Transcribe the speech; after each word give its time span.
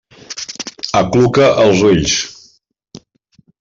Acluca 1.01 1.51
els 1.67 1.87
ulls. 1.93 2.19